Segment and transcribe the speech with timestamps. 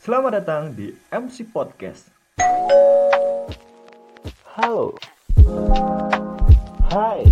[0.00, 2.08] Selamat datang di MC Podcast.
[4.56, 4.96] Halo.
[6.88, 7.28] Hai.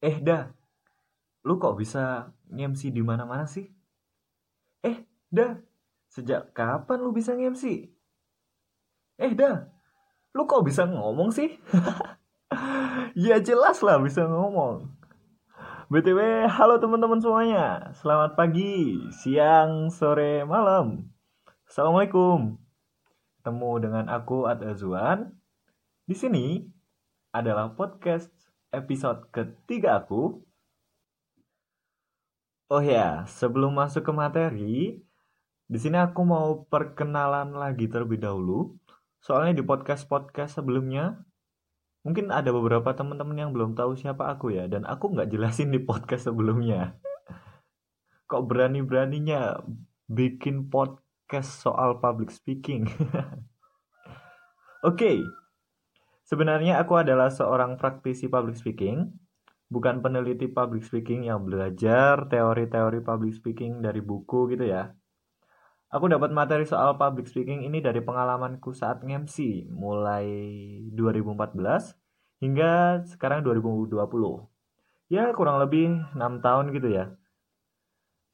[0.00, 0.48] Eh, dah.
[1.44, 3.68] Lu kok bisa nge-MC di mana-mana sih?
[4.88, 5.60] Eh, dah.
[6.08, 7.92] Sejak kapan lu bisa nge-MC?
[9.20, 9.68] Eh, dah.
[10.32, 11.60] Lu kok bisa ngomong sih?
[13.20, 15.01] ya jelas lah bisa ngomong.
[15.92, 17.92] BTW, halo teman-teman semuanya.
[18.00, 21.12] Selamat pagi, siang, sore, malam.
[21.68, 22.56] Assalamualaikum.
[23.36, 25.36] Ketemu dengan aku Ad Azwan.
[26.08, 26.64] Di sini
[27.36, 28.32] adalah podcast
[28.72, 30.40] episode ketiga aku.
[32.72, 34.96] Oh ya, sebelum masuk ke materi,
[35.68, 38.80] di sini aku mau perkenalan lagi terlebih dahulu.
[39.20, 41.20] Soalnya di podcast-podcast sebelumnya
[42.02, 45.78] mungkin ada beberapa teman-teman yang belum tahu siapa aku ya dan aku nggak jelasin di
[45.78, 46.98] podcast sebelumnya
[48.26, 49.62] kok berani-beraninya
[50.10, 52.90] bikin podcast soal public speaking
[54.82, 55.22] oke okay.
[56.26, 59.14] sebenarnya aku adalah seorang praktisi public speaking
[59.70, 64.90] bukan peneliti public speaking yang belajar teori-teori public speaking dari buku gitu ya
[65.92, 70.24] Aku dapat materi soal public speaking ini dari pengalamanku saat nge-MC mulai
[70.88, 71.60] 2014
[72.40, 73.92] hingga sekarang 2020.
[75.12, 77.12] Ya kurang lebih 6 tahun gitu ya.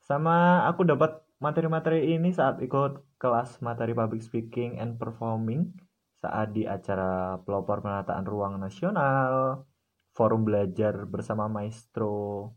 [0.07, 5.75] Sama aku dapat materi-materi ini saat ikut kelas materi public speaking and performing
[6.23, 9.67] saat di acara pelopor penataan ruang nasional,
[10.15, 12.55] forum belajar bersama maestro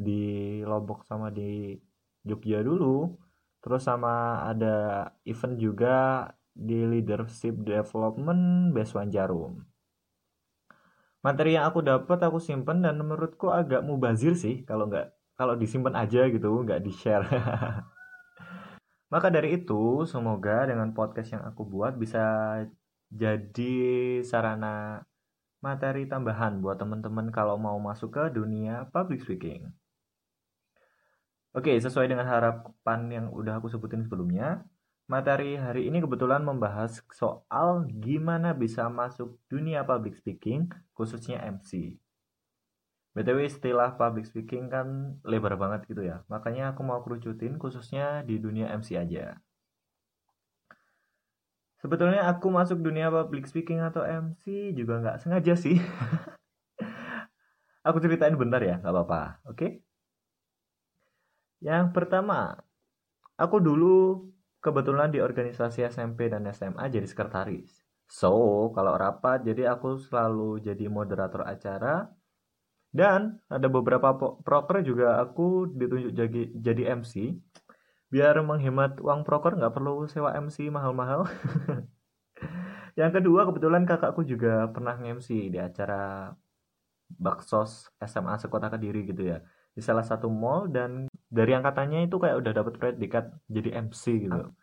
[0.00, 1.76] di Lombok sama di
[2.24, 3.25] Jogja dulu
[3.66, 9.66] terus sama ada event juga di leadership development Beswan Jarum.
[11.26, 15.98] Materi yang aku dapat aku simpen dan menurutku agak mubazir sih kalau nggak kalau disimpan
[15.98, 17.26] aja gitu nggak di share
[19.12, 22.22] maka dari itu semoga dengan podcast yang aku buat bisa
[23.12, 23.74] jadi
[24.22, 25.04] sarana
[25.58, 29.70] materi tambahan buat teman-teman kalau mau masuk ke dunia public speaking
[31.56, 34.60] Oke, sesuai dengan harapan yang udah aku sebutin sebelumnya,
[35.08, 41.96] materi hari ini kebetulan membahas soal gimana bisa masuk dunia public speaking, khususnya MC.
[43.16, 48.36] BTW istilah public speaking kan lebar banget gitu ya, makanya aku mau kerucutin khususnya di
[48.36, 49.40] dunia MC aja.
[51.80, 55.80] Sebetulnya aku masuk dunia public speaking atau MC juga nggak sengaja sih.
[57.88, 59.56] aku ceritain bentar ya, nggak apa-apa, oke?
[59.56, 59.86] Okay?
[61.66, 62.54] Yang pertama,
[63.34, 64.22] aku dulu
[64.62, 67.82] kebetulan di organisasi SMP dan SMA jadi sekretaris.
[68.06, 72.06] So, kalau rapat jadi aku selalu jadi moderator acara
[72.94, 74.14] dan ada beberapa
[74.46, 77.34] proker juga aku ditunjuk jadi, jadi MC
[78.14, 81.26] biar menghemat uang proker nggak perlu sewa MC mahal-mahal.
[83.00, 86.30] Yang kedua kebetulan kakakku juga pernah MC di acara
[87.10, 89.42] Baksos SMA Sekota Kediri gitu ya
[89.76, 94.56] di salah satu mall dan dari angkatannya itu kayak udah dapat predikat jadi MC gitu.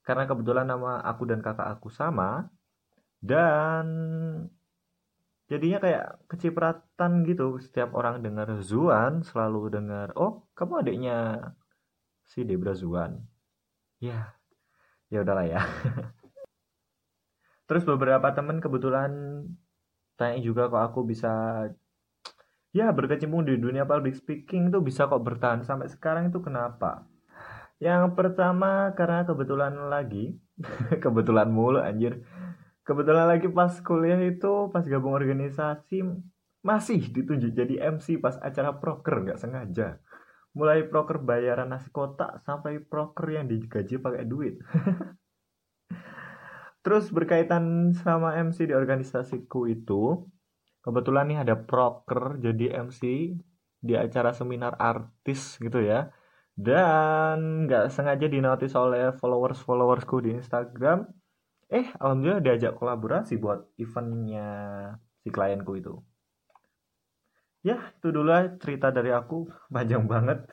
[0.00, 2.48] Karena kebetulan nama aku dan kakak aku sama
[3.20, 3.84] dan
[5.52, 7.60] jadinya kayak kecipratan gitu.
[7.60, 11.52] Setiap orang dengar Zuan selalu dengar oh kamu adiknya
[12.24, 13.20] si Debra Zuan.
[14.00, 14.32] Ya
[15.12, 15.60] ya udahlah ya.
[17.68, 19.44] Terus beberapa temen kebetulan
[20.16, 21.68] tanya juga kok aku bisa
[22.76, 27.08] ya berkecimpung di dunia public speaking itu bisa kok bertahan sampai sekarang itu kenapa?
[27.80, 30.36] Yang pertama karena kebetulan lagi,
[31.04, 32.20] kebetulan mulu anjir.
[32.84, 36.04] Kebetulan lagi pas kuliah itu pas gabung organisasi
[36.62, 39.96] masih ditunjuk jadi MC pas acara proker nggak sengaja.
[40.52, 44.60] Mulai proker bayaran nasi kotak sampai proker yang digaji pakai duit.
[46.84, 50.22] Terus berkaitan sama MC di organisasiku itu,
[50.86, 53.34] kebetulan nih ada proker jadi MC
[53.82, 56.14] di acara seminar artis gitu ya.
[56.54, 61.04] Dan nggak sengaja dinotis oleh followers followersku di Instagram.
[61.66, 64.48] Eh alhamdulillah diajak kolaborasi buat eventnya
[65.20, 65.98] si klienku itu.
[67.66, 68.30] Ya itu dulu
[68.62, 69.50] cerita dari aku.
[69.74, 70.46] Panjang banget.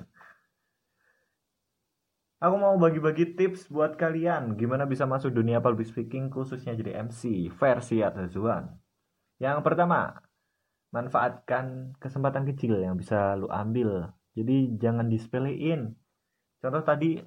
[2.43, 4.59] Aku mau bagi-bagi tips buat kalian.
[4.59, 8.82] Gimana bisa masuk dunia public speaking khususnya jadi MC versi atas Zuan
[9.41, 10.19] yang pertama,
[10.93, 14.13] manfaatkan kesempatan kecil yang bisa lu ambil.
[14.33, 15.93] Jadi jangan disepelein.
[16.61, 17.17] Contoh tadi,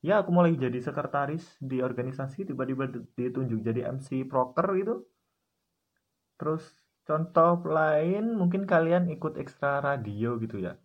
[0.00, 4.94] ya aku mulai jadi sekretaris di organisasi, tiba-tiba ditunjuk jadi MC proker gitu.
[6.40, 6.64] Terus
[7.10, 10.78] contoh lain mungkin kalian ikut ekstra radio gitu ya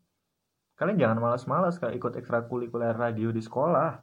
[0.76, 4.02] kalian jangan malas-malas kalau ikut ekstrakurikuler radio di sekolah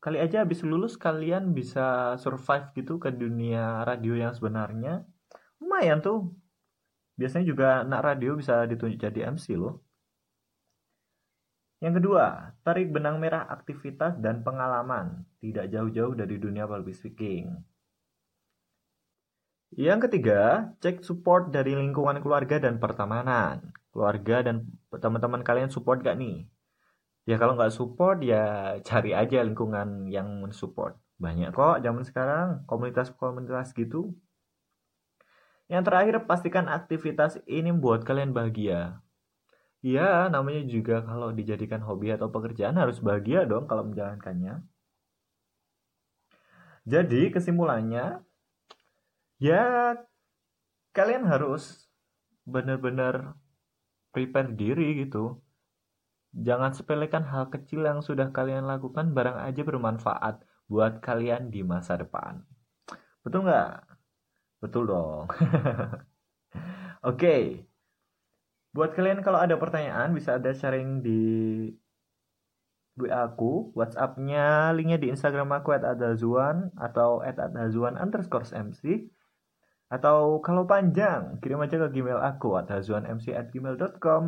[0.00, 5.04] kali aja habis lulus kalian bisa survive gitu ke dunia radio yang sebenarnya
[5.60, 6.34] lumayan tuh
[7.18, 9.82] biasanya juga anak radio bisa ditunjuk jadi MC loh
[11.78, 17.54] yang kedua, tarik benang merah aktivitas dan pengalaman, tidak jauh-jauh dari dunia public speaking.
[19.78, 23.70] Yang ketiga, cek support dari lingkungan keluarga dan pertemanan.
[23.94, 26.50] Keluarga dan teman-teman kalian support gak nih?
[27.28, 30.96] Ya kalau nggak support ya cari aja lingkungan yang mensupport.
[31.20, 34.16] Banyak kok zaman sekarang komunitas-komunitas gitu.
[35.68, 39.04] Yang terakhir, pastikan aktivitas ini buat kalian bahagia.
[39.84, 44.64] Iya, namanya juga kalau dijadikan hobi atau pekerjaan harus bahagia dong kalau menjalankannya.
[46.88, 48.24] Jadi kesimpulannya,
[49.38, 49.94] ya
[50.96, 51.86] kalian harus
[52.48, 53.36] benar-benar
[54.10, 55.38] prepare diri gitu.
[56.32, 61.96] Jangan sepelekan hal kecil yang sudah kalian lakukan barang aja bermanfaat buat kalian di masa
[62.00, 62.44] depan.
[63.24, 63.87] Betul nggak?
[64.58, 65.26] Betul dong.
[65.30, 66.02] Oke,
[67.02, 67.42] okay.
[68.74, 71.22] Buat kalian kalau ada pertanyaan bisa ada sharing di
[72.98, 79.10] WA aku, WhatsAppnya, linknya di Instagram aku at adazuan atau at adazuan underscore MC.
[79.88, 84.22] Atau kalau panjang, kirim aja ke Gmail aku at mc at gmail.com.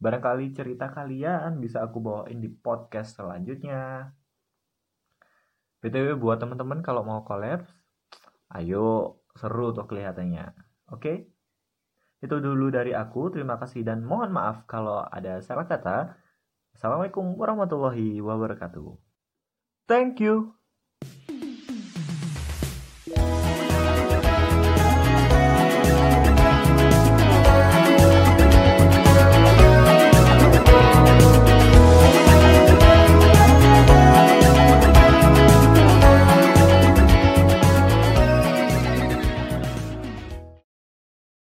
[0.00, 4.14] Barangkali cerita kalian bisa aku bawain di podcast selanjutnya.
[5.84, 7.64] BTW buat teman-teman kalau mau collab,
[8.56, 10.54] ayo seru tuh kelihatannya.
[10.90, 11.00] Oke?
[11.00, 11.16] Okay?
[12.20, 13.32] Itu dulu dari aku.
[13.32, 16.14] Terima kasih dan mohon maaf kalau ada salah kata.
[16.76, 18.94] Assalamualaikum warahmatullahi wabarakatuh.
[19.88, 20.54] Thank you.